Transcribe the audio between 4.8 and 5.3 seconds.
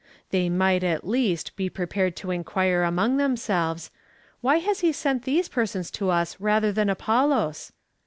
sent